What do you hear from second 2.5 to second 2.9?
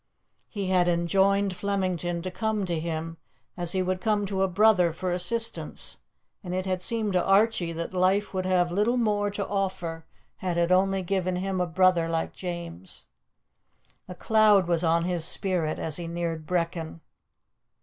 to